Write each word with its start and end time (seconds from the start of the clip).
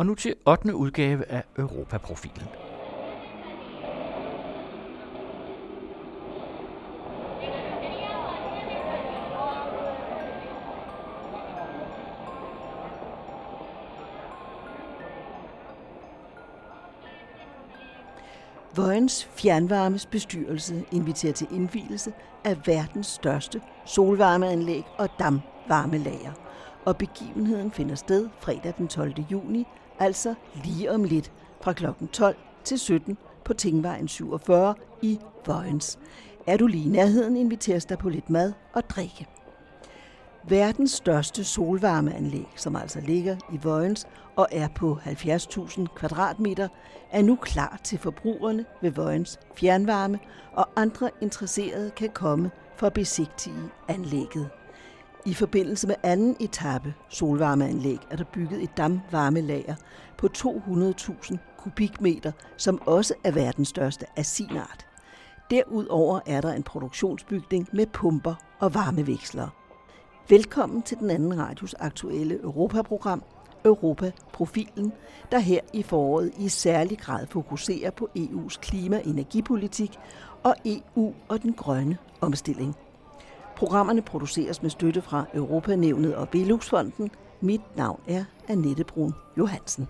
Og 0.00 0.06
nu 0.06 0.14
til 0.14 0.34
8. 0.46 0.74
udgave 0.74 1.24
af 1.24 1.44
Europaprofilen. 1.58 2.48
Vojens 18.76 19.24
Fjernvarmes 19.24 20.06
bestyrelse 20.06 20.84
inviterer 20.92 21.32
til 21.32 21.46
indvielse 21.52 22.12
af 22.44 22.56
verdens 22.66 23.06
største 23.06 23.60
solvarmeanlæg 23.86 24.84
og 24.98 25.08
damvarmelager. 25.18 26.32
Og 26.84 26.96
begivenheden 26.96 27.70
finder 27.70 27.94
sted 27.94 28.28
fredag 28.38 28.74
den 28.78 28.88
12. 28.88 29.12
juni, 29.30 29.66
altså 30.00 30.34
lige 30.64 30.92
om 30.92 31.04
lidt 31.04 31.32
fra 31.60 31.72
kl. 31.72 31.86
12 32.12 32.36
til 32.64 32.78
17 32.78 33.18
på 33.44 33.54
Tingvejen 33.54 34.08
47 34.08 34.74
i 35.02 35.20
Vojens. 35.46 35.98
Er 36.46 36.56
du 36.56 36.66
lige 36.66 36.84
i 36.84 36.88
nærheden, 36.88 37.36
inviteres 37.36 37.84
der 37.84 37.96
på 37.96 38.08
lidt 38.08 38.30
mad 38.30 38.52
og 38.72 38.90
drikke. 38.90 39.26
Verdens 40.48 40.90
største 40.90 41.44
solvarmeanlæg, 41.44 42.48
som 42.56 42.76
altså 42.76 43.00
ligger 43.00 43.36
i 43.52 43.58
Vojens 43.62 44.06
og 44.36 44.48
er 44.52 44.68
på 44.68 44.98
70.000 45.04 45.86
kvadratmeter, 45.96 46.68
er 47.10 47.22
nu 47.22 47.36
klar 47.36 47.80
til 47.84 47.98
forbrugerne 47.98 48.64
ved 48.80 48.90
Vojens 48.90 49.38
Fjernvarme, 49.56 50.18
og 50.52 50.68
andre 50.76 51.10
interesserede 51.20 51.90
kan 51.90 52.08
komme 52.08 52.50
for 52.76 52.86
at 52.86 52.92
besigtige 52.92 53.70
anlægget. 53.88 54.50
I 55.26 55.34
forbindelse 55.34 55.86
med 55.86 55.94
anden 56.02 56.36
etape 56.40 56.94
solvarmeanlæg 57.08 57.98
er 58.10 58.16
der 58.16 58.24
bygget 58.24 58.62
et 58.62 58.76
damvarmelager 58.76 59.74
på 60.18 60.28
200.000 60.38 61.36
kubikmeter, 61.58 62.32
som 62.56 62.82
også 62.86 63.14
er 63.24 63.30
verdens 63.30 63.68
største 63.68 64.06
af 64.16 64.26
sin 64.26 64.56
art. 64.56 64.86
Derudover 65.50 66.20
er 66.26 66.40
der 66.40 66.52
en 66.52 66.62
produktionsbygning 66.62 67.68
med 67.72 67.86
pumper 67.86 68.34
og 68.58 68.74
varmevekslere. 68.74 69.50
Velkommen 70.28 70.82
til 70.82 70.98
den 70.98 71.10
anden 71.10 71.38
radios 71.38 71.74
aktuelle 71.74 72.42
Europaprogram, 72.42 73.22
Europa-profilen, 73.64 74.92
der 75.32 75.38
her 75.38 75.60
i 75.72 75.82
foråret 75.82 76.32
i 76.38 76.48
særlig 76.48 76.98
grad 76.98 77.26
fokuserer 77.26 77.90
på 77.90 78.08
EU's 78.18 78.58
klima- 78.60 78.96
og 78.96 79.06
energipolitik 79.06 79.98
og 80.42 80.54
EU 80.64 81.14
og 81.28 81.42
den 81.42 81.52
grønne 81.52 81.98
omstilling. 82.20 82.76
Programmerne 83.60 84.02
produceres 84.02 84.62
med 84.62 84.70
støtte 84.70 85.02
fra 85.02 85.24
Europanævnet 85.34 86.14
og 86.14 86.28
Beluxfonden. 86.28 87.10
Mit 87.40 87.60
navn 87.76 88.00
er 88.08 88.24
Annette 88.48 88.84
Brun 88.84 89.14
Johansen. 89.38 89.88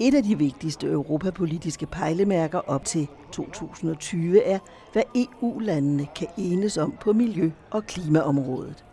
Et 0.00 0.14
af 0.14 0.22
de 0.22 0.38
vigtigste 0.38 0.86
europapolitiske 0.86 1.86
pejlemærker 1.86 2.58
op 2.58 2.84
til 2.84 3.08
2020 3.32 4.42
er, 4.42 4.58
hvad 4.92 5.02
EU-landene 5.14 6.06
kan 6.16 6.28
enes 6.38 6.78
om 6.78 6.94
på 7.00 7.12
miljø- 7.12 7.50
og 7.70 7.86
klimaområdet 7.86 8.84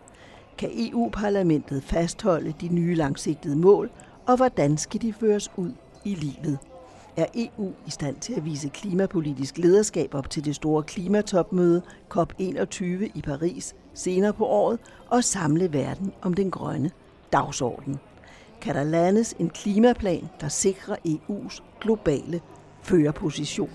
kan 0.59 0.70
EU-parlamentet 0.73 1.83
fastholde 1.83 2.53
de 2.61 2.67
nye 2.67 2.95
langsigtede 2.95 3.55
mål, 3.55 3.89
og 4.27 4.38
hvordan 4.38 4.77
skal 4.77 5.02
de 5.02 5.14
føres 5.14 5.52
ud 5.58 5.72
i 6.05 6.16
livet? 6.16 6.59
Er 7.18 7.26
EU 7.36 7.72
i 7.88 7.90
stand 7.90 8.16
til 8.16 8.34
at 8.34 8.46
vise 8.46 8.70
klimapolitisk 8.70 9.58
lederskab 9.58 10.16
op 10.16 10.30
til 10.30 10.46
det 10.46 10.56
store 10.56 10.84
klimatopmøde 10.84 11.82
COP21 12.16 12.84
i 13.16 13.22
Paris 13.24 13.76
senere 13.94 14.34
på 14.34 14.46
året 14.46 14.80
og 15.08 15.24
samle 15.24 15.74
verden 15.74 16.12
om 16.22 16.34
den 16.34 16.52
grønne 16.52 16.92
dagsorden? 17.34 18.00
Kan 18.62 18.76
der 18.76 18.84
landes 18.84 19.36
en 19.40 19.50
klimaplan, 19.50 20.30
der 20.42 20.48
sikrer 20.48 20.96
EU's 21.08 21.62
globale 21.82 22.42
førerposition? 22.82 23.70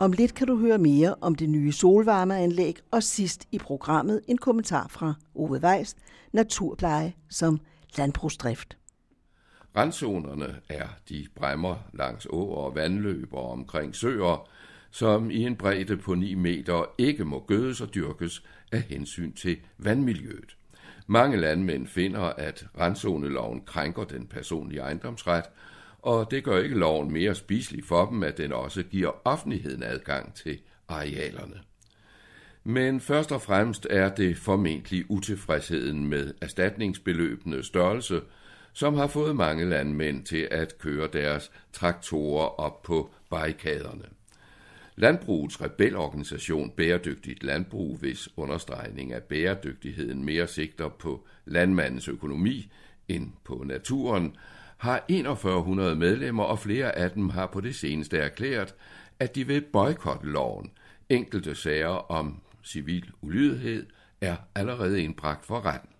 Om 0.00 0.12
lidt 0.12 0.34
kan 0.34 0.46
du 0.46 0.56
høre 0.56 0.78
mere 0.78 1.14
om 1.20 1.34
det 1.34 1.48
nye 1.48 1.72
solvarmeanlæg, 1.72 2.76
og 2.90 3.02
sidst 3.02 3.48
i 3.52 3.58
programmet 3.58 4.20
en 4.28 4.38
kommentar 4.38 4.88
fra 4.88 5.14
Ove 5.34 5.60
Weiss, 5.62 5.96
Naturpleje 6.32 7.12
som 7.28 7.60
landbrugsdrift. 7.96 8.76
Randzonerne 9.76 10.56
er 10.68 10.86
de 11.08 11.26
bremmer 11.34 11.76
langs 11.92 12.26
åer 12.30 12.56
og 12.56 12.74
vandløb 12.74 13.34
og 13.34 13.50
omkring 13.50 13.94
søer, 13.94 14.48
som 14.90 15.30
i 15.30 15.46
en 15.46 15.56
bredde 15.56 15.96
på 15.96 16.14
9 16.14 16.34
meter 16.34 16.84
ikke 16.98 17.24
må 17.24 17.44
gødes 17.46 17.80
og 17.80 17.94
dyrkes 17.94 18.42
af 18.72 18.82
hensyn 18.82 19.32
til 19.32 19.56
vandmiljøet. 19.78 20.56
Mange 21.06 21.36
landmænd 21.36 21.86
finder, 21.86 22.22
at 22.22 22.66
randzoneloven 22.78 23.60
krænker 23.60 24.04
den 24.04 24.26
personlige 24.26 24.80
ejendomsret, 24.80 25.44
og 25.98 26.30
det 26.30 26.44
gør 26.44 26.58
ikke 26.58 26.78
loven 26.78 27.12
mere 27.12 27.34
spiselig 27.34 27.84
for 27.84 28.06
dem, 28.06 28.22
at 28.22 28.38
den 28.38 28.52
også 28.52 28.82
giver 28.82 29.10
offentligheden 29.24 29.82
adgang 29.82 30.34
til 30.34 30.60
arealerne. 30.88 31.60
Men 32.64 33.00
først 33.00 33.32
og 33.32 33.42
fremmest 33.42 33.86
er 33.90 34.14
det 34.14 34.36
formentlig 34.36 35.04
utilfredsheden 35.08 36.06
med 36.06 36.34
erstatningsbeløbende 36.40 37.62
størrelse, 37.62 38.20
som 38.72 38.94
har 38.94 39.06
fået 39.06 39.36
mange 39.36 39.68
landmænd 39.68 40.24
til 40.24 40.48
at 40.50 40.78
køre 40.78 41.08
deres 41.12 41.50
traktorer 41.72 42.60
op 42.60 42.82
på 42.82 43.10
barrikaderne. 43.30 44.04
Landbrugets 44.96 45.60
rebelorganisation 45.60 46.70
Bæredygtigt 46.70 47.42
Landbrug, 47.42 47.96
hvis 47.96 48.28
understregning 48.36 49.12
af 49.12 49.22
bæredygtigheden 49.22 50.24
mere 50.24 50.46
sigter 50.46 50.88
på 50.88 51.26
landmandens 51.44 52.08
økonomi 52.08 52.72
end 53.08 53.32
på 53.44 53.64
naturen, 53.66 54.36
har 54.78 55.04
4100 55.08 55.96
medlemmer, 55.96 56.44
og 56.44 56.58
flere 56.58 56.98
af 56.98 57.10
dem 57.10 57.28
har 57.28 57.46
på 57.46 57.60
det 57.60 57.74
seneste 57.74 58.18
erklæret, 58.18 58.74
at 59.18 59.34
de 59.34 59.46
vil 59.46 59.60
boykotte 59.72 60.26
loven. 60.26 60.70
Enkelte 61.08 61.54
sager 61.54 62.10
om 62.10 62.40
civil 62.64 63.10
ulydighed 63.22 63.86
er 64.20 64.36
allerede 64.54 65.02
indbragt 65.02 65.46
for 65.46 65.66
retten. 65.66 65.90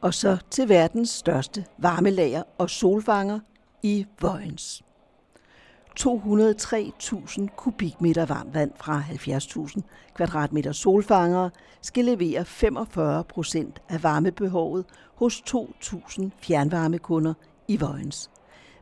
Og 0.00 0.14
så 0.14 0.38
til 0.50 0.68
verdens 0.68 1.10
største 1.10 1.64
varmelager 1.78 2.42
og 2.58 2.70
solfanger 2.70 3.40
i 3.82 4.06
Vojens. 4.20 4.82
203.000 6.00 7.46
kubikmeter 7.56 8.26
varmt 8.26 8.54
vand 8.54 8.70
fra 8.76 9.02
70.000 9.10 9.80
kvadratmeter 10.14 10.72
solfangere 10.72 11.50
skal 11.80 12.04
levere 12.04 12.44
45 12.44 13.24
procent 13.24 13.82
af 13.88 14.02
varmebehovet 14.02 14.84
hos 15.14 15.42
2.000 15.50 16.28
fjernvarmekunder 16.38 17.34
i 17.68 17.76
Vojens. 17.76 18.30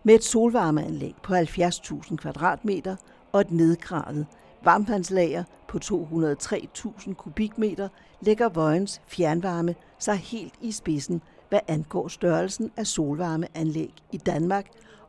Med 0.03 0.15
et 0.15 0.25
solvarmeanlæg 0.25 1.15
på 1.23 1.35
70.000 1.35 2.17
kvadratmeter 2.17 2.97
og 3.33 3.41
et 3.41 3.51
nedgravet 3.51 4.27
varmtvandslager 4.65 5.45
på 5.69 5.79
203.000 5.85 7.15
kubikmeter 7.15 7.89
lægger 8.21 8.49
Vojens 8.49 9.01
fjernvarme 9.07 9.75
sig 9.99 10.17
helt 10.17 10.55
i 10.61 10.73
spidsen, 10.73 11.23
hvad 11.49 11.61
angår 11.69 12.09
størrelsen 12.09 12.71
af 12.77 12.87
solvarmeanlæg 12.87 13.95
i 14.13 14.17
Danmark 14.17 14.67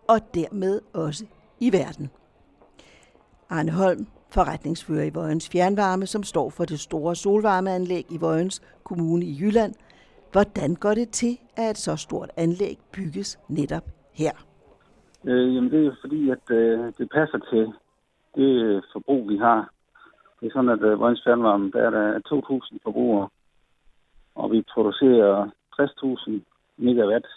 og 0.07 0.19
dermed 0.33 0.81
også 0.93 1.25
i 1.59 1.71
verden. 1.73 2.09
Arne 3.49 3.71
Holm, 3.71 4.07
forretningsfører 4.33 5.03
i 5.03 5.13
Vojens 5.13 5.49
Fjernvarme, 5.49 6.05
som 6.05 6.23
står 6.23 6.49
for 6.49 6.65
det 6.65 6.79
store 6.79 7.15
solvarmeanlæg 7.15 8.05
i 8.11 8.17
Vojens 8.17 8.61
Kommune 8.83 9.25
i 9.25 9.37
Jylland. 9.41 9.73
Hvordan 10.31 10.75
går 10.75 10.93
det 10.93 11.09
til, 11.09 11.37
at 11.55 11.69
et 11.69 11.77
så 11.77 11.95
stort 11.95 12.29
anlæg 12.37 12.77
bygges 12.93 13.39
netop 13.49 13.83
her? 14.13 14.31
Øh, 15.25 15.55
jamen 15.55 15.71
det 15.71 15.87
er 15.87 15.95
fordi, 16.01 16.29
at 16.29 16.51
øh, 16.51 16.93
det 16.97 17.09
passer 17.09 17.39
til 17.51 17.73
det 18.35 18.51
øh, 18.65 18.81
forbrug, 18.93 19.29
vi 19.29 19.37
har. 19.37 19.71
Det 20.39 20.47
er 20.47 20.51
sådan, 20.53 20.69
at 20.69 20.81
øh, 20.81 20.99
Vojens 20.99 21.23
Fjernvarme, 21.23 21.71
der 21.71 21.81
er 21.81 21.89
der 21.89 22.19
2.000 22.73 22.77
forbrugere, 22.83 23.29
og 24.35 24.51
vi 24.51 24.63
producerer 24.73 25.49
60.000 25.79 26.31
megawatt 26.77 27.27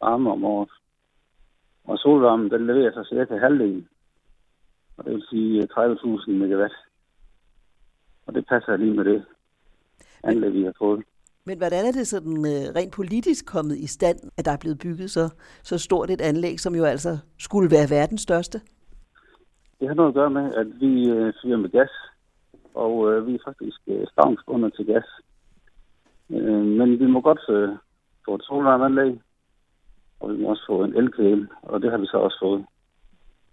varme 0.00 0.32
om 0.32 0.44
året. 0.44 0.70
Og 1.86 1.98
solvarmen, 1.98 2.50
den 2.50 2.66
leverer 2.66 2.92
sig 2.92 3.06
cirka 3.06 3.36
halvdelen. 3.36 3.88
Og 4.96 5.04
det 5.04 5.12
vil 5.12 5.24
sige 5.30 5.68
30.000 5.72 6.30
øh, 6.30 6.36
megawatt. 6.40 6.74
Og 8.26 8.34
det 8.34 8.46
passer 8.48 8.76
lige 8.76 8.94
med 8.94 9.04
det 9.04 9.24
anlæg, 10.22 10.52
vi 10.52 10.64
har 10.64 10.74
fået. 10.78 11.04
Men 11.44 11.58
hvordan 11.58 11.86
er 11.86 11.92
det 11.92 12.06
sådan 12.06 12.36
uh, 12.38 12.66
rent 12.76 12.92
politisk 12.92 13.46
kommet 13.46 13.76
i 13.76 13.86
stand, 13.86 14.18
at 14.38 14.44
der 14.44 14.50
er 14.50 14.56
blevet 14.60 14.78
bygget 14.78 15.10
så, 15.10 15.28
så 15.62 15.78
stort 15.78 16.10
et 16.10 16.20
anlæg, 16.20 16.60
som 16.60 16.74
jo 16.74 16.84
altså 16.84 17.18
skulle 17.38 17.70
være 17.70 17.90
verdens 17.90 18.20
største? 18.20 18.60
Det 19.80 19.88
har 19.88 19.94
noget 19.94 20.08
at 20.08 20.14
gøre 20.14 20.30
med, 20.30 20.54
at 20.54 20.66
vi 20.80 21.10
uh, 21.12 21.32
fyrer 21.42 21.56
med 21.56 21.70
gas, 21.70 21.90
og 22.74 23.26
vi 23.26 23.34
er 23.34 23.44
faktisk 23.44 23.80
uh, 23.86 24.04
stavnsbundet 24.12 24.74
til 24.74 24.86
gas. 24.86 25.04
Men 26.78 26.98
vi 26.98 27.06
må 27.06 27.20
godt 27.20 27.40
uh, 27.48 27.76
få 28.24 28.34
et 28.34 28.42
solvarmeanlæg, 28.44 29.20
og 30.26 30.32
vi 30.32 30.42
må 30.42 30.48
også 30.48 30.64
få 30.66 30.84
en 30.84 30.96
elkedel, 30.96 31.48
og 31.62 31.82
det 31.82 31.90
har 31.90 31.98
vi 31.98 32.06
så 32.06 32.16
også 32.16 32.38
fået. 32.42 32.64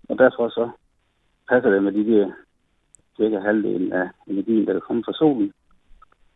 Og 0.09 0.17
derfor 0.17 0.49
så 0.49 0.69
passer 1.49 1.69
det 1.69 1.83
med 1.83 1.91
de 1.91 2.05
der 2.11 2.31
cirka 3.17 3.39
halvdelen 3.39 3.93
af 3.93 4.09
energien, 4.27 4.67
der 4.67 4.79
kommer 4.79 5.03
fra 5.03 5.13
solen, 5.13 5.53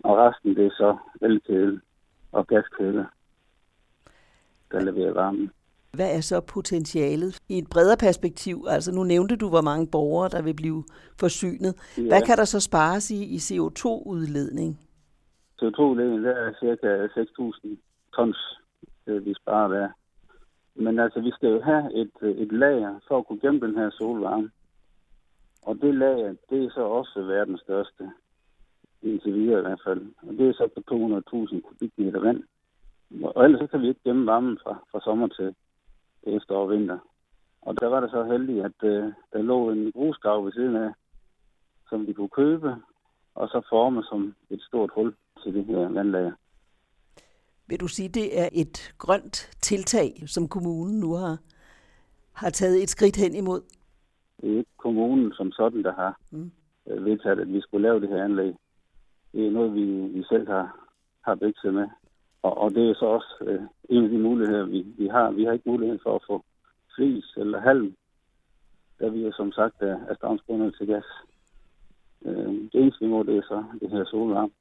og 0.03 0.17
resten 0.17 0.55
det 0.55 0.65
er 0.65 0.69
så 0.69 0.97
elkedel 1.21 1.81
og 2.31 2.47
gaskedel, 2.47 3.05
der 4.71 4.79
leverer 4.79 5.13
varmen. 5.13 5.51
Hvad 5.93 6.15
er 6.17 6.21
så 6.21 6.41
potentialet 6.41 7.39
i 7.49 7.57
et 7.57 7.69
bredere 7.69 7.97
perspektiv? 7.97 8.65
Altså 8.69 8.91
nu 8.91 9.03
nævnte 9.03 9.35
du, 9.35 9.49
hvor 9.49 9.61
mange 9.61 9.87
borgere, 9.91 10.29
der 10.29 10.41
vil 10.41 10.55
blive 10.55 10.83
forsynet. 11.19 11.93
Ja. 11.97 12.01
Hvad 12.01 12.21
kan 12.21 12.37
der 12.37 12.45
så 12.45 12.59
spares 12.59 13.11
i, 13.11 13.35
i 13.35 13.37
CO2-udledning? 13.37 14.79
CO2-udledning, 15.61 16.23
der 16.23 16.35
er 16.35 16.53
cirka 16.59 17.05
6.000 17.05 17.77
tons, 18.15 18.59
vi 19.05 19.33
sparer 19.33 19.67
der. 19.67 19.89
Men 20.79 20.99
altså, 20.99 21.19
vi 21.21 21.31
skal 21.31 21.49
jo 21.49 21.61
have 21.61 21.93
et, 21.93 22.11
øh, 22.21 22.37
et 22.37 22.51
lager 22.51 22.99
for 23.07 23.17
at 23.17 23.27
kunne 23.27 23.39
gemme 23.39 23.59
den 23.59 23.75
her 23.75 23.89
solvarme. 23.89 24.51
Og 25.61 25.75
det 25.81 25.95
lager, 25.95 26.35
det 26.49 26.65
er 26.65 26.69
så 26.69 26.81
også 26.81 27.21
verdens 27.21 27.61
største, 27.61 28.11
indtil 29.01 29.33
videre 29.33 29.59
i 29.59 29.61
hvert 29.61 29.81
fald. 29.83 30.01
Og 30.27 30.33
det 30.37 30.49
er 30.49 30.53
så 30.53 30.67
på 30.75 30.81
200.000 30.91 31.61
kubikmeter 31.61 32.19
vand. 32.19 32.43
Og 33.23 33.43
ellers 33.45 33.59
så 33.59 33.67
kan 33.67 33.81
vi 33.81 33.87
ikke 33.87 34.03
gemme 34.03 34.25
varmen 34.25 34.57
fra, 34.63 34.77
fra 34.91 35.01
sommer 35.01 35.27
til, 35.27 35.55
efterår 36.23 36.61
og 36.61 36.69
vinter. 36.69 36.99
Og 37.61 37.79
der 37.79 37.87
var 37.87 37.99
det 37.99 38.11
så 38.11 38.23
heldigt, 38.23 38.65
at 38.65 38.83
øh, 38.83 39.13
der 39.33 39.41
lå 39.41 39.69
en 39.69 39.91
grusgrav 39.91 40.45
ved 40.45 40.51
siden 40.51 40.75
af, 40.75 40.91
som 41.89 42.07
vi 42.07 42.13
kunne 42.13 42.29
købe, 42.29 42.75
og 43.35 43.47
så 43.47 43.61
forme 43.69 44.03
som 44.03 44.35
et 44.49 44.61
stort 44.61 44.91
hul 44.95 45.15
til 45.43 45.53
det 45.53 45.65
her 45.65 45.89
vandlager. 45.89 46.31
Vil 47.69 47.79
du 47.79 47.87
sige, 47.87 48.09
det 48.09 48.39
er 48.39 48.49
et 48.53 48.93
grønt 48.97 49.35
tiltag, 49.61 50.23
som 50.27 50.47
kommunen 50.47 50.99
nu 50.99 51.13
har, 51.13 51.37
har 52.33 52.49
taget 52.49 52.83
et 52.83 52.89
skridt 52.89 53.17
hen 53.17 53.35
imod? 53.35 53.61
Det 54.41 54.53
er 54.53 54.57
ikke 54.57 54.77
kommunen 54.77 55.33
som 55.33 55.51
sådan, 55.51 55.83
der 55.83 55.93
har 55.93 56.19
mm. 56.31 56.51
vedtaget, 56.85 57.39
at 57.39 57.53
vi 57.53 57.61
skulle 57.61 57.87
lave 57.87 58.01
det 58.01 58.09
her 58.09 58.23
anlæg. 58.23 58.53
Det 59.33 59.47
er 59.47 59.51
noget, 59.51 59.73
vi, 59.73 59.85
vi 60.17 60.23
selv 60.23 60.47
har, 60.47 60.89
har 61.21 61.35
vækset 61.35 61.73
med. 61.73 61.87
Og, 62.41 62.57
og 62.57 62.75
det 62.75 62.89
er 62.89 62.93
så 62.93 63.05
også 63.05 63.37
øh, 63.41 63.61
en 63.89 64.03
af 64.03 64.09
de 64.09 64.17
muligheder, 64.17 64.65
vi, 64.65 64.81
vi 64.97 65.07
har. 65.07 65.31
Vi 65.31 65.43
har 65.43 65.51
ikke 65.51 65.69
mulighed 65.69 65.99
for 66.03 66.15
at 66.15 66.23
få 66.27 66.43
flis 66.95 67.33
eller 67.37 67.59
halm, 67.59 67.95
da 68.99 69.07
vi 69.07 69.23
er 69.23 69.31
som 69.31 69.51
sagt 69.51 69.81
er, 69.81 69.99
er 70.09 70.15
stavnsbundet 70.15 70.75
til 70.77 70.87
gas. 70.87 71.05
Øh, 72.25 72.53
det 72.71 72.75
eneste, 72.81 73.05
vi 73.05 73.11
må, 73.11 73.23
det 73.23 73.37
er 73.37 73.41
så 73.41 73.63
det 73.79 73.89
her 73.89 74.05
solvarme 74.05 74.51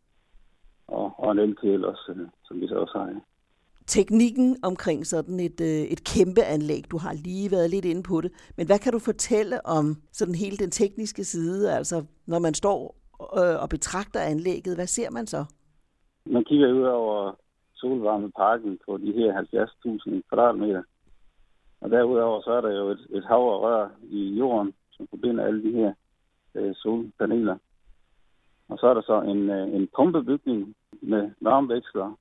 og, 0.89 1.13
og 1.19 1.33
en 1.33 1.39
elkedel 1.39 1.85
også, 1.85 2.15
øh, 2.17 2.29
som 2.45 2.61
vi 2.61 2.69
så 2.69 2.75
også 2.75 2.99
har. 2.99 3.07
Ja. 3.07 3.15
Teknikken 3.87 4.57
omkring 4.63 5.07
sådan 5.07 5.41
et, 5.41 5.61
øh, 5.61 5.83
et 5.95 6.05
kæmpe 6.05 6.43
anlæg, 6.43 6.83
du 6.91 6.99
har 6.99 7.13
lige 7.13 7.51
været 7.51 7.71
lidt 7.71 7.85
inde 7.85 8.03
på 8.03 8.21
det, 8.21 8.33
men 8.57 8.67
hvad 8.67 8.79
kan 8.79 8.93
du 8.93 8.99
fortælle 8.99 9.67
om 9.67 9.97
sådan 10.13 10.35
hele 10.35 10.57
den 10.57 10.71
tekniske 10.71 11.25
side, 11.25 11.73
altså 11.73 12.05
når 12.27 12.39
man 12.39 12.55
står 12.55 12.97
øh, 13.21 13.63
og 13.63 13.69
betragter 13.69 14.21
anlægget, 14.21 14.77
hvad 14.77 14.87
ser 14.87 15.11
man 15.11 15.27
så? 15.27 15.45
Man 16.27 16.45
kigger 16.45 16.73
ud 16.73 16.83
over 16.83 17.37
solvarmeparken 17.75 18.79
på 18.87 18.97
de 18.97 19.13
her 19.13 19.43
70.000 19.43 20.23
kvadratmeter. 20.29 20.83
Og 21.81 21.91
derudover 21.91 22.41
så 22.41 22.51
er 22.51 22.61
der 22.61 22.73
jo 22.77 22.89
et, 22.91 23.07
et 23.11 23.25
hav 23.25 23.43
af 23.55 23.61
rør 23.61 23.89
i 24.03 24.35
jorden, 24.39 24.75
som 24.93 25.07
forbinder 25.11 25.45
alle 25.45 25.63
de 25.63 25.73
her 25.73 25.93
øh, 26.55 26.75
solpaneler. 26.75 27.57
Og 28.69 28.79
så 28.79 28.87
er 28.87 28.95
der 28.95 29.03
så 29.03 29.21
en, 29.21 29.51
øh, 29.51 29.75
en 29.75 29.89
pumpebygning 29.97 30.76
med 31.03 31.31
varmeveksler. 31.41 32.19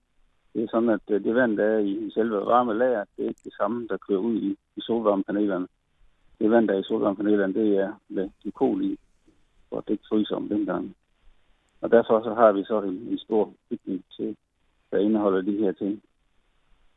Det 0.54 0.64
er 0.64 0.68
sådan, 0.72 0.90
at 0.90 1.02
øh, 1.10 1.24
det 1.24 1.36
vand, 1.36 1.58
der 1.58 1.64
er 1.64 1.80
i 1.80 2.12
selve 2.14 2.36
varmelager, 2.36 3.04
det 3.18 3.24
er 3.26 3.30
ikke 3.30 3.42
det 3.44 3.54
samme, 3.54 3.88
der 3.88 3.98
kører 3.98 4.20
ud 4.20 4.36
i, 4.36 4.58
i 4.76 4.82
solvarmepanelerne. 4.82 5.68
Det 6.40 6.52
vand, 6.52 6.68
der 6.68 6.74
er 6.74 6.80
i 6.80 6.84
solvarmepanelerne, 6.84 7.54
det 7.54 7.78
er 7.78 7.94
med 8.10 8.30
glykol 8.42 8.84
i, 8.86 8.98
for 9.70 9.82
det 9.82 9.90
ikke 9.90 10.10
fryser 10.10 10.36
om 10.36 10.50
dengang. 10.50 10.96
Og 11.82 11.92
derfor 11.92 12.24
så 12.24 12.34
har 12.34 12.52
vi 12.52 12.64
så 12.64 12.82
en, 12.82 12.94
en 12.94 13.18
stor 13.18 13.54
bygning 13.70 14.04
til, 14.18 14.38
der 14.92 14.98
indeholder 14.98 15.42
de 15.42 15.58
her 15.58 15.72
ting. 15.72 16.02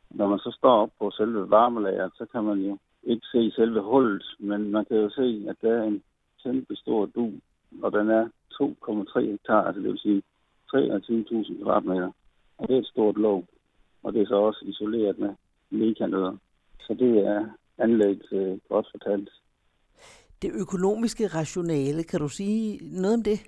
Når 0.09 0.27
man 0.27 0.39
så 0.39 0.51
står 0.57 0.81
op 0.81 0.89
på 0.99 1.11
selve 1.11 1.49
varmelageret, 1.49 2.11
så 2.15 2.25
kan 2.25 2.43
man 2.43 2.59
jo 2.59 2.77
ikke 3.03 3.27
se 3.31 3.51
selve 3.51 3.81
hullet, 3.81 4.23
men 4.39 4.71
man 4.71 4.85
kan 4.85 4.97
jo 4.97 5.09
se, 5.09 5.45
at 5.49 5.55
der 5.61 5.73
er 5.73 5.83
en 5.83 6.03
kæmpe 6.43 6.75
stor 6.75 7.05
du, 7.05 7.31
og 7.81 7.91
den 7.91 8.09
er 8.09 8.29
2,3 8.61 9.19
hektar, 9.19 9.61
altså 9.63 9.81
det 9.81 9.89
vil 9.89 9.99
sige 9.99 10.23
23.000 10.75 11.63
kvadratmeter. 11.63 12.11
Og 12.57 12.67
det 12.67 12.75
er 12.75 12.79
et 12.79 12.87
stort 12.87 13.17
låg, 13.17 13.47
og 14.03 14.13
det 14.13 14.21
er 14.21 14.25
så 14.25 14.35
også 14.35 14.65
isoleret 14.65 15.19
med 15.19 15.33
mekanødder. 15.69 16.37
Så 16.79 16.93
det 16.93 17.17
er 17.27 17.45
anlægget 17.77 18.31
øh, 18.31 18.57
godt 18.69 18.87
fortalt. 18.91 19.29
Det 20.41 20.51
økonomiske 20.61 21.27
rationale, 21.27 22.03
kan 22.03 22.19
du 22.19 22.29
sige 22.29 22.79
noget 23.01 23.13
om 23.17 23.23
det? 23.23 23.39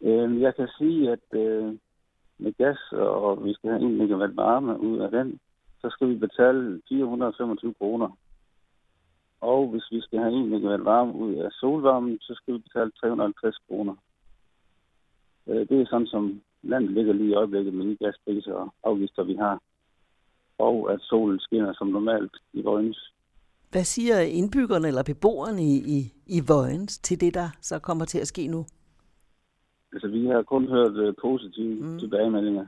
Øh, 0.00 0.40
jeg 0.40 0.54
kan 0.54 0.68
sige, 0.78 1.12
at 1.12 1.38
øh, 1.40 1.74
med 2.38 2.52
gas, 2.52 2.78
og 2.92 3.44
vi 3.44 3.54
skal 3.54 3.70
have 3.70 3.84
1 3.84 3.98
megawatt 3.98 4.36
varme 4.36 4.80
ud 4.80 4.98
af 4.98 5.10
den, 5.10 5.38
så 5.80 5.90
skal 5.90 6.08
vi 6.08 6.14
betale 6.14 6.80
425 6.88 7.74
kroner. 7.74 8.18
Og 9.40 9.68
hvis 9.68 9.86
vi 9.90 10.00
skal 10.00 10.18
have 10.18 10.40
1 10.40 10.48
megawatt 10.48 10.84
varme 10.84 11.14
ud 11.14 11.34
af 11.34 11.50
solvarmen, 11.52 12.18
så 12.20 12.34
skal 12.34 12.54
vi 12.54 12.58
betale 12.58 12.90
350 12.90 13.58
kroner. 13.68 13.94
Øh, 15.48 15.68
det 15.68 15.80
er 15.80 15.86
sådan, 15.90 16.06
som 16.06 16.40
landet 16.62 16.90
ligger 16.90 17.12
lige 17.12 17.30
i 17.30 17.34
øjeblikket 17.34 17.74
med 17.74 17.86
de 17.86 17.96
gaspriser 17.96 18.52
og 18.52 18.74
afgifter, 18.84 19.22
vi 19.24 19.34
har. 19.34 19.62
Og 20.58 20.92
at 20.92 21.00
solen 21.00 21.40
skinner 21.40 21.72
som 21.72 21.86
normalt 21.86 22.36
i 22.52 22.62
Vojens. 22.62 23.12
Hvad 23.70 23.84
siger 23.84 24.20
indbyggerne 24.20 24.88
eller 24.88 25.02
beboerne 25.02 25.62
i, 25.62 25.76
i, 25.96 26.12
i 26.26 26.40
Vojens 26.48 26.98
til 26.98 27.20
det, 27.20 27.34
der 27.34 27.48
så 27.60 27.78
kommer 27.78 28.04
til 28.04 28.18
at 28.18 28.26
ske 28.26 28.46
nu? 28.46 28.66
Altså, 29.92 30.08
vi 30.08 30.26
har 30.26 30.42
kun 30.42 30.68
hørt 30.68 30.96
uh, 31.08 31.14
positive 31.22 31.84
mm. 31.84 31.98
tilbagemeldinger. 31.98 32.66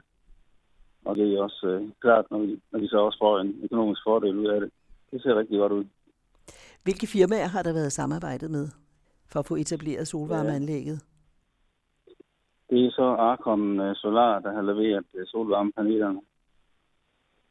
Og 1.04 1.16
det 1.16 1.34
er 1.34 1.42
også 1.42 1.78
uh, 1.80 1.90
klart, 2.00 2.24
når 2.30 2.38
vi, 2.38 2.60
når 2.72 2.78
vi 2.78 2.88
så 2.88 2.98
også 2.98 3.18
får 3.18 3.38
en 3.38 3.60
økonomisk 3.62 4.00
fordel 4.04 4.38
ud 4.38 4.46
af 4.46 4.60
det. 4.60 4.70
Det 5.10 5.22
ser 5.22 5.38
rigtig 5.38 5.58
godt 5.58 5.72
ud. 5.72 5.84
Hvilke 6.84 7.06
firmaer 7.06 7.46
har 7.46 7.62
der 7.62 7.72
været 7.72 7.92
samarbejdet 7.92 8.50
med 8.50 8.68
for 9.28 9.40
at 9.40 9.46
få 9.46 9.56
etableret 9.56 10.08
solvarmeanlægget? 10.08 10.94
Ja. 10.94 11.15
Det 12.70 12.86
er 12.86 12.90
så 12.90 13.02
Arkom 13.02 13.80
øh, 13.80 13.96
Solar, 13.96 14.38
der 14.38 14.52
har 14.52 14.62
leveret 14.62 15.04
øh, 15.14 15.26
solvarmepanelerne. 15.26 16.20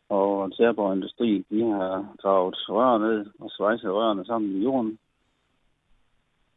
Og 0.09 0.55
Tjærborg 0.55 0.95
Industri, 0.95 1.45
de 1.49 1.61
har 1.71 2.15
gravet 2.21 2.55
rør 2.69 2.97
ned 2.97 3.25
og 3.39 3.51
svejset 3.51 3.91
rørene 3.91 4.25
sammen 4.25 4.51
i 4.51 4.63
jorden. 4.63 4.99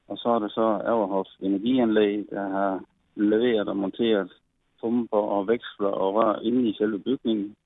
Og 0.09 0.19
så 0.19 0.29
er 0.29 0.39
det 0.39 0.53
så 0.53 0.81
Averhof 0.85 1.27
Energianlæg, 1.41 2.27
der 2.31 2.49
har 2.49 2.85
leveret 3.15 3.69
og 3.69 3.77
monteret 3.77 4.33
pumper 4.81 5.19
og 5.19 5.47
veksler 5.47 5.89
og 5.89 6.15
rør 6.15 6.39
inde 6.39 6.69
i 6.69 6.75
selve 6.75 6.99
bygningen. 6.99 7.57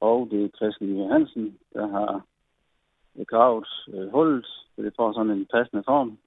Og 0.00 0.28
det 0.30 0.44
er 0.44 0.56
Christian 0.56 0.96
Johansen, 0.96 1.58
der 1.72 1.86
har 1.86 2.22
gravet 3.26 3.68
øh, 3.94 4.10
hullet, 4.10 4.46
så 4.46 4.82
det 4.82 4.92
får 4.96 5.12
sådan 5.12 5.30
en 5.30 5.46
passende 5.46 5.82
form. 5.82 6.18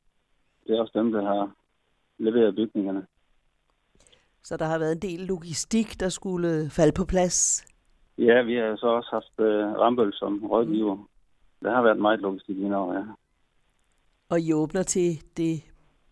Det 0.68 0.76
er 0.76 0.82
også 0.82 1.00
dem, 1.00 1.12
der 1.12 1.22
har 1.22 1.52
leveret 2.18 2.56
bygningerne. 2.56 3.08
Så 4.44 4.58
der 4.58 4.66
har 4.66 4.80
været 4.80 4.92
en 4.92 5.02
del 5.02 5.20
logistik, 5.20 6.00
der 6.00 6.10
skulle 6.10 6.70
falde 6.70 6.94
på 6.98 7.06
plads? 7.06 7.66
Ja, 8.18 8.42
vi 8.42 8.56
har 8.56 8.76
så 8.76 8.88
også 8.88 9.10
haft 9.12 9.36
uh, 9.40 9.80
Rambøl 9.80 10.14
som 10.14 10.46
rådgiver. 10.46 10.96
Mm. 10.96 11.08
Der 11.64 11.76
har 11.76 11.82
været 11.82 11.98
meget 11.98 12.20
logistik 12.20 12.58
indover, 12.58 12.94
ja. 12.94 13.04
Og 14.30 14.40
I 14.40 14.54
åbner 14.54 14.84
til 14.84 15.24
det 15.38 15.64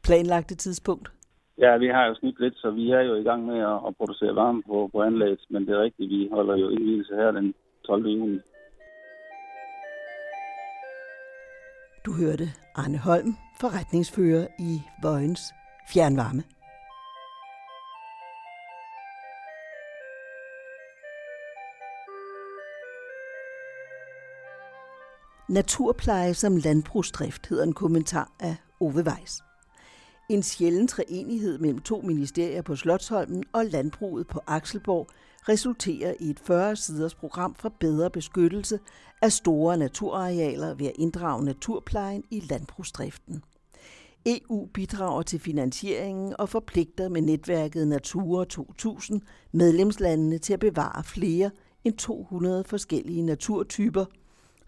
planlagte 0.04 0.56
tidspunkt? 0.56 1.12
Ja, 1.58 1.78
vi 1.78 1.88
har 1.88 2.06
jo 2.06 2.16
snydt 2.16 2.40
lidt, 2.40 2.58
så 2.58 2.72
vi 2.72 2.92
er 2.92 3.02
jo 3.02 3.16
i 3.16 3.24
gang 3.24 3.46
med 3.46 3.60
at, 3.60 3.80
at 3.88 3.98
producere 3.98 4.36
varme 4.36 4.64
på, 4.64 4.90
på 4.92 5.02
anlægget, 5.02 5.46
men 5.50 5.68
det 5.68 5.74
er 5.76 5.84
rigtigt, 5.84 6.10
vi 6.10 6.30
holder 6.32 6.56
jo 6.58 6.70
indvielse 6.70 7.16
her 7.16 7.32
den 7.32 7.54
12. 7.86 8.08
juni. 8.08 8.40
Du 12.06 12.12
hørte 12.14 12.48
Arne 12.76 12.98
Holm, 12.98 13.34
forretningsfører 13.62 14.48
i 14.60 14.82
Vojens 15.04 15.42
Fjernvarme. 15.94 16.44
Naturpleje 25.50 26.34
som 26.34 26.58
landbrugsdrift 26.58 27.48
hedder 27.48 27.64
en 27.64 27.74
kommentar 27.74 28.32
af 28.40 28.56
Ove 28.80 29.04
Weiss. 29.04 29.44
En 30.30 30.44
sjælden 30.44 30.88
treenighed 30.88 31.58
mellem 31.58 31.80
to 31.80 32.02
ministerier 32.02 32.62
på 32.62 32.76
Slottsholmen 32.76 33.44
og 33.54 33.66
landbruget 33.66 34.28
på 34.28 34.40
Akselborg 34.48 35.08
resulterer 35.50 36.14
i 36.20 36.30
et 36.30 36.40
40-siders 36.50 37.16
program 37.16 37.56
for 37.56 37.74
bedre 37.80 38.10
beskyttelse 38.10 38.80
af 39.22 39.32
store 39.32 39.78
naturarealer 39.78 40.74
ved 40.74 40.88
at 40.88 40.96
inddrage 41.00 41.46
naturplejen 41.46 42.24
i 42.32 42.40
landbrugsdriften. 42.40 43.44
EU 44.26 44.66
bidrager 44.74 45.22
til 45.22 45.40
finansieringen 45.40 46.36
og 46.40 46.50
forpligter 46.50 47.10
med 47.10 47.22
netværket 47.22 47.88
Natura 47.88 48.46
2000 48.46 49.22
medlemslandene 49.52 50.38
til 50.38 50.54
at 50.54 50.60
bevare 50.60 51.04
flere 51.04 51.52
end 51.84 51.98
200 51.98 52.64
forskellige 52.64 53.22
naturtyper, 53.22 54.06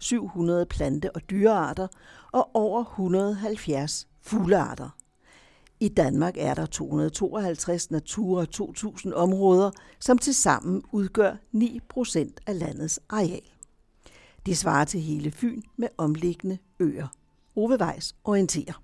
700 0.02 0.66
plante- 0.66 1.16
og 1.16 1.30
dyrearter 1.30 1.86
og 2.32 2.50
over 2.54 2.84
170 2.84 4.08
fuglearter. 4.22 4.88
I 5.80 5.88
Danmark 5.88 6.34
er 6.36 6.54
der 6.54 6.66
252 6.66 7.90
Natura 7.90 8.44
2000 8.44 9.14
områder, 9.14 9.70
som 10.00 10.18
tilsammen 10.18 10.82
udgør 10.92 11.36
9 11.52 11.80
procent 11.88 12.40
af 12.46 12.58
landets 12.58 13.00
areal. 13.08 13.42
Det 14.46 14.58
svarer 14.58 14.84
til 14.84 15.00
hele 15.00 15.30
Fyn 15.30 15.62
med 15.76 15.88
omliggende 15.98 16.58
øer. 16.80 17.06
Ove 17.56 17.78
Weiss 17.80 18.14
orienterer. 18.24 18.82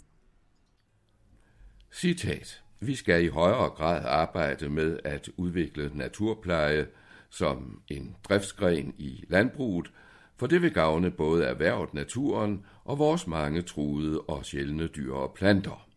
Citat. 1.92 2.62
Vi 2.80 2.94
skal 2.94 3.24
i 3.24 3.28
højere 3.28 3.70
grad 3.70 4.04
arbejde 4.04 4.68
med 4.68 4.98
at 5.04 5.28
udvikle 5.36 5.90
naturpleje 5.94 6.86
som 7.30 7.82
en 7.88 8.16
driftsgren 8.28 8.94
i 8.98 9.24
landbruget, 9.28 9.90
for 10.38 10.46
det 10.46 10.62
vil 10.62 10.74
gavne 10.74 11.10
både 11.10 11.44
erhvervet, 11.44 11.94
naturen 11.94 12.64
og 12.84 12.98
vores 12.98 13.26
mange 13.26 13.62
truede 13.62 14.20
og 14.20 14.44
sjældne 14.44 14.86
dyr 14.86 15.14
og 15.14 15.34
planter. 15.34 15.88